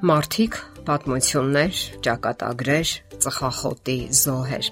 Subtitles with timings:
[0.00, 0.54] Մարդիկ,
[0.86, 4.68] պատմություններ, ճակատագրեր, ծխախոտի զոհեր։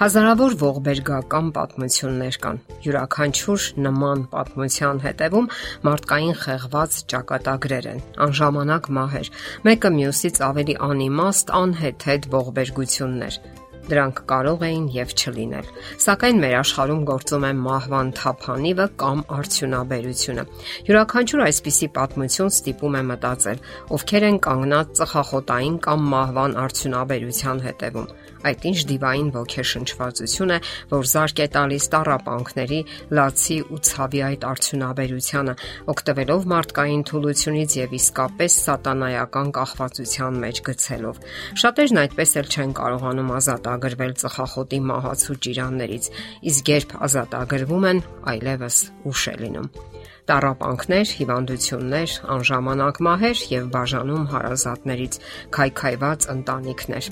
[0.00, 5.48] Հազարավոր ողբերգական պատմություններ կան։ Յուրաքանչյուր նման պատմության հետևում
[5.86, 9.30] մարդկային խեղված ճակատագրեր են, անժամանակ մահեր,
[9.68, 13.40] մեկը մյուսից ավելի անիմաստ, անհեթեթ ողբերգություններ,
[13.88, 15.70] դրանք կարող էին եւ չլինել։
[16.04, 20.46] Սակայն մեր աշխարհում գործում է մահվան թափանիվը կամ արդյունաբերությունը։
[20.88, 23.62] Յուրաքանչյուր այսպիսի պատմություն ստիպում է մտածել,
[23.98, 28.10] ովքեր են կանգնած ծխախոտային կամ մահվան արդյունաբերության հետևում
[28.46, 30.58] Այդ ինչ դիվային ոգեշնչվածություն է,
[30.92, 32.78] որ զարգ է տալիս տարապանքների,
[33.18, 35.54] լացի ու ցավի այդ արդյունաբերությունը,
[35.92, 41.20] օգտվելով մարդկային թուլությունից եւ իսկապես սատանայական կախվածության մեջ գցելով։
[41.62, 43.32] Շատերն այդպես էլ չեն կարողանում
[43.78, 46.04] ազատագրվել ծխախոտի մահացու ճիրաններից,
[46.50, 48.00] իսկ երբ ազատագրվում են,
[48.32, 49.68] այլևս ուշ է լինում
[50.28, 55.14] տարապանքներ, հիվանդություններ, անժամանակ մահեր եւ բաժանում հարազատներից
[55.56, 57.08] քայքայված ընտանիքներ։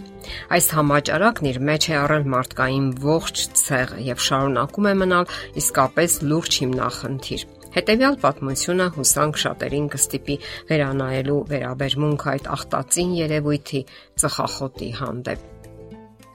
[0.53, 5.33] Այս համաճարակն իր մեջ է առել մարդկային ողջ ցեղը եւ շարունակում է մնալ
[5.65, 10.37] իսկապես լուրջ հիմնախնդիր։ Հետևյալ պատմությունը հուսանք շատերին կստիպի
[10.71, 13.83] վերանայելու վերաբերմունք այդ ախտածին երևույթի
[14.23, 15.56] ծխախոտի հանդեպ։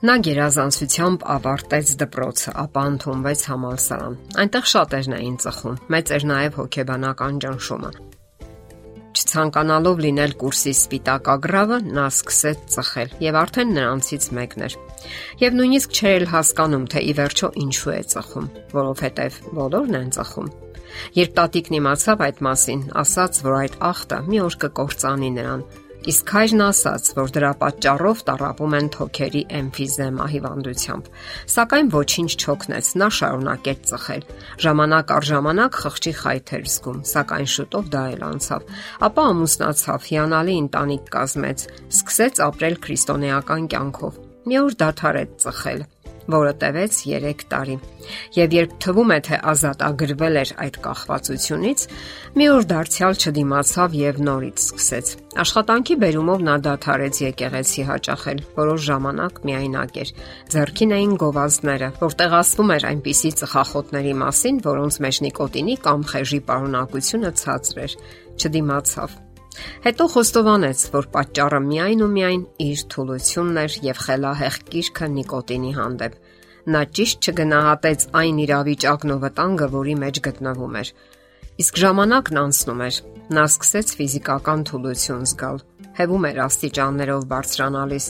[0.01, 7.37] Նա գերազանցությամբ ավարտեց դպրոցը, ապա ընդունվեց համալսարան։ Այնտեղ շատերն էին ծխում։ Մեծ էր նաև հոգեբանական
[7.43, 7.91] ճնշումը։
[9.11, 14.79] Չցանկանալով լինել կուրսի սպիտակ ագրավը, նա սկսեց ծխել եւ արդեն նրանցից մեկն էր։
[15.45, 20.51] Եվ նույնիսկ չէր հասկանում, թե ի վերջո ինչու է ծխում, որովհետեւ բոլորն են ծխում։
[21.15, 25.61] Երբ տատիկն իմացավ այդ մասին, ասաց, որ այդ ախտը մի օր կկործանի նրան,
[26.01, 31.09] Իսկ հայրն ասաց, որ դրա պատճառով տարապում են թոքերի էմֆիզեմա հիվանդությամբ։
[31.53, 34.25] Սակայն ոչինչ չօգնեց, նա շարունակեց ծխել։
[34.65, 38.67] Ժամանակ առ ժամանակ խղճի խայթ էր զգում, սակայն շուտով դա էլ անցավ։
[39.11, 41.69] Ապա ամուսնացավ, հիանալի ընտանիք կազմեց,
[42.01, 45.89] սկսեց ապրել քրիստոնեական կյանքով։ Մի օր դադարեց ծխել
[46.29, 47.75] որը տևեց 3 տարի։
[48.35, 51.85] Եվ երբ թվում է թե ազատ ագրվել էր այդ կախվածությունից,
[52.37, 55.11] մի օր դարձյալ չդիմացավ եւ նորից սկսեց։
[55.41, 60.13] Աշխատանքի բերումով նա դադարեց եկեղեցի հաճախել, որոշ ժամանակ միայնակ էր։
[60.51, 67.35] Ձերքին էին գովազդները, որտեղ ասվում էր այնպիսի ծխախոտների մասին, որոնց մեջ նիկոտինի կամ խեժի պարունակությունը
[67.41, 67.99] ցածր էր։
[68.41, 69.30] Չդիմացավ
[69.85, 76.19] Հետո խոստովանեց, որ պատճառը միայն ու միայն իր թուլությունն էր եւ խելահեղ կիրքը նիկոտինի հանդեպ։
[76.71, 80.91] Նա ճիշտ չգնահատեց այն իրավիճակն ու վտանգը, որի մեջ գտնվում էր։
[81.61, 82.99] Իսկ ժամանակն անցնում էր։
[83.35, 85.59] Նա սկսեց ֆիզիկական թուլություն զգալ։
[85.97, 88.05] Հևում էր աստիճաններով բարձրանալիս,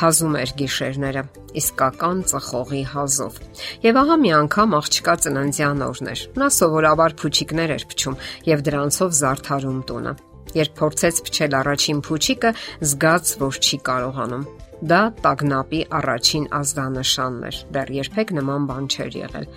[0.00, 1.22] հազում էր գիշերները,
[1.60, 3.38] իսկական ծխողի հազով։
[3.86, 8.18] Եվ ահա մի անգամ աղջկա ծննդյան օրն էր։ Նա սովորաբար փուչիկներ էր փչում
[8.50, 10.16] եւ դրանցով զարդարում տունը։
[10.58, 12.52] Երբ փորձեց փչել առաջին փուչիկը,
[12.90, 14.44] զգաց, որ չի կարողանում։
[14.90, 19.50] Դա տագնապի առաջին ազդանշանն էր։ Դեռ երբեք նման բան չէր եղել։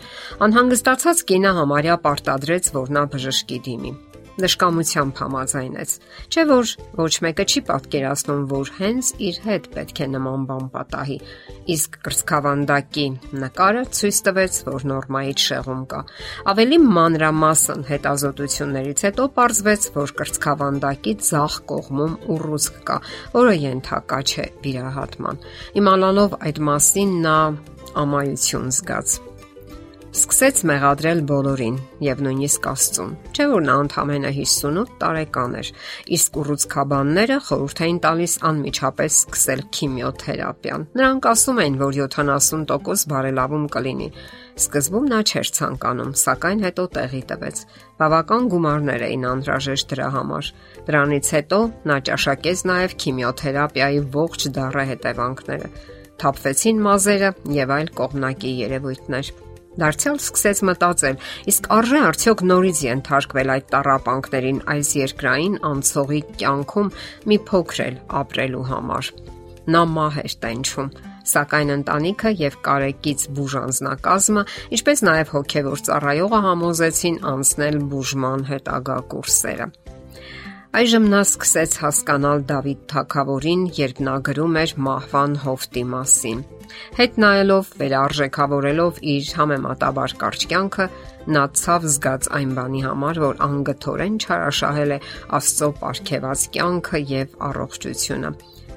[0.48, 3.94] Անհանգստացած կինը համարյա պարտադրեց, որ նա բժշկի դիմի
[4.42, 5.92] նշկամությամբ համաձայնեց։
[6.34, 11.18] Չէ որ ոչ մեկը չի պատկերացնում, որ հենց իր հետ պետք է նման բան պատահի։
[11.74, 13.06] Իսկ կրծքավանդակի
[13.44, 16.02] նկարը ցույց տվեց, որ նորմայից շեղում կա։
[16.54, 22.98] Ավելի մանրամասն հետազոտություններից հետո ողջվեց, որ կրծքավանդակի ցախ կողմում ուռուցք կա,
[23.38, 25.46] որը ենթակա չէ վիրահատման։
[25.84, 27.38] Իմանալով այդ մասին նա
[28.04, 29.20] ամայություն զգաց
[30.34, 35.70] Սկսեց մեղադրել բոլորին եւ նույնիսկ Աստծուն։ Չէ՞ որ նա ընդամենը 58 տարեկան էր,
[36.18, 44.10] իսկ ուռուցքաբանները խորհուրդ էին տալիս անմիջապես սկսել քիմիոթերապիան։ Նրանք ասում էին, որ 70% բարելավում կլինի։
[44.64, 47.64] Սկզբում նա չէր ցանկանում, սակայն հետո տեղի տվեց։
[48.02, 50.52] Բավական գումարներ էին անհրաժեշտ դրա համար։
[50.90, 51.62] Դրանից հետո
[51.94, 55.74] նա ճաշակեց նաև քիմիոթերապիայի ողջ դարը հետևանքները
[56.24, 59.34] թափվեցին մազերը եւ այլ կողմնակի երևույթներ։
[59.82, 61.16] Դարձյալ սկսեց մտածել,
[61.50, 66.92] իսկ արժե արդյոք նորից ենթարկվել այդ տարապանքներին այս երկրային անցողի կյանքում
[67.32, 69.10] մի փոքրել ապրելու համար։
[69.74, 70.90] Նա մահ էր տենչում,
[71.34, 74.44] սակայն ընտանիքը եւ կարեկից բուժանձնակազմը,
[74.78, 79.70] ինչպես նաեւ հոգեվոր ծառայողը համոզեցին անցնել բուժման հետագա կուրսերը։
[80.74, 86.40] Այժմ նա սկսեց հասկանալ Դավիթ Թագավորին, երբ նա գրում էր մահվան հովտի մասին։
[86.98, 90.88] Հետ նայելով, վերարժեքավորելով իր համեմատաբար կարճ կյանքը,
[91.36, 94.98] նա ցավ զգաց այն բանի համար, որ անգթորեն չարաշահել է
[95.38, 98.32] Աստծո ապարքեված կյանքը եւ առողջությունը։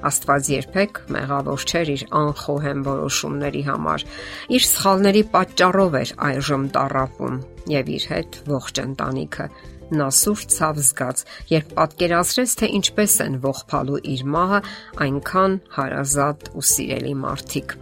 [0.07, 4.05] Աստված երբեք մեղավոր չէր իր անխոհեմ որոշումների համար։
[4.53, 7.41] Իր սխալների պատճառով էր այժմ տարապում
[7.73, 9.49] եւ իր հետ ողջ ընտանիքը։
[9.87, 14.59] Նա սուր ցավ զգաց, երբ պատկերացրեց, թե ինչպես են ողփալու իր մահը
[15.05, 17.77] այնքան հարազատ ու սիրելի մարդիկ։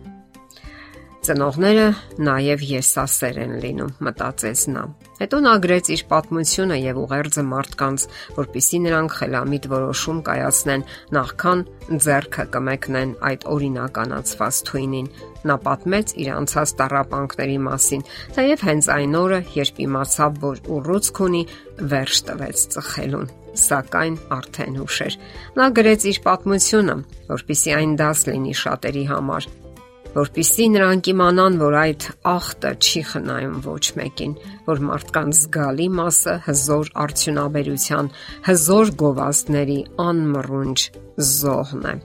[1.25, 1.87] Ծնողները
[2.21, 4.85] նաև եսասեր են լինում, մտածեց նա։
[5.15, 10.83] Հետո նա գրեց իր պատմությունը եւ ուղերձը մարդկանց, որpիսի նրանք խելամիտ որոշում կայացնեն
[11.15, 11.63] նախքան
[12.06, 15.09] ձեռքը կմեկնեն այդ օրինականացված թույնին։
[15.45, 21.44] Նա պատմեց իր անցած տարապանքների մասին, թեև հենց այն օրը, երբ իմացավ, որ ուռուցք ունի,
[21.95, 25.13] վերջ տվեց ծխելուն սակայն արդեն ուշ էր։
[25.56, 26.95] Նա գրեց իր պատմությունը,
[27.29, 29.47] որpիսի այն դաս լինի շատերի համար,
[30.15, 34.35] որpիսի նրանք իմանան, որ այդ ախտը չի խնայում ոչ մեկին,
[34.69, 38.12] որ մարդկանց զգալի մասը հզոր արդյունաբերության,
[38.47, 40.85] հզոր գովազդների անմռունջ
[41.35, 41.95] զոհն է։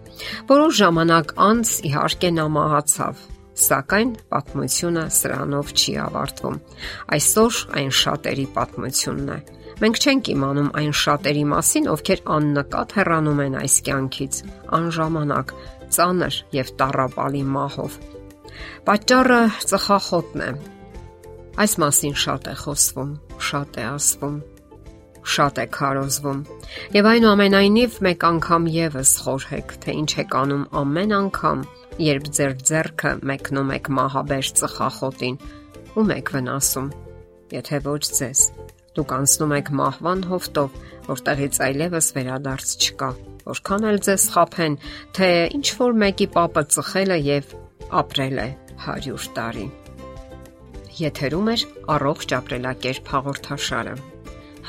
[0.51, 3.23] Որոշ ժամանակ անց իհարկե նա մահացավ,
[3.61, 6.61] սակայն պատմությունը սրանով չի ավարտվում։
[7.17, 9.41] Այսօր այն շատերի պատմությունն է։
[9.81, 14.41] Մենք չենք իմանում այն շատերի մասին, ովքեր աննկատ հեռանում են այս կյանքից,
[14.77, 15.55] անժամանակ,
[15.97, 17.99] ծանր եւ տառապալի մահով։
[18.87, 19.41] Պատճառը
[19.71, 20.51] ծխախոտն է։
[21.61, 23.11] Այս մասին շատ է խոսվում,
[23.51, 24.37] շատ է ասվում,
[25.35, 26.41] շատ է քարոզվում։
[26.97, 31.65] Եվ այնուամենայնիվ մեկ անգամ եւս խորհեք, թե ինչ եք անում ամեն անգամ,
[32.11, 35.41] երբ ձեր ձեռքը մեկնում եք մահաբեր ծխախոտին,
[36.01, 36.93] ում եք վնասում։
[37.51, 38.47] Եթե ոչ ձեզ,
[38.97, 40.79] դուք անցնում եք մահվան հովտով,
[41.11, 43.11] որտեղից այլևս վերադարձ չկա
[43.51, 44.79] որքան էլ ձեզ խափեն,
[45.17, 47.55] թե ինչ որ մեկի papa ծխել է եւ
[48.01, 48.49] ապրել է
[48.87, 49.67] 100 տարի։
[51.01, 51.57] Եթերում է
[51.97, 53.95] առողջ ապրելակերպ հաղորդաշարը։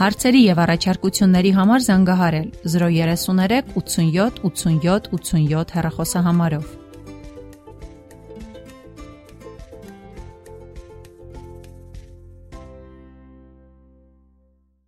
[0.02, 6.81] Հարցերի եւ առաջարկությունների համար զանգահարել 033 87 87 87 հեռախոսահամարով։